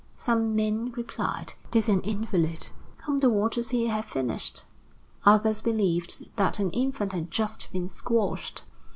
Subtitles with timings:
[0.15, 2.69] Some men replied: "'Tis an invalid,
[3.05, 4.65] whom the waters here have finished."
[5.25, 8.63] Others believed that an infant had just been squashed.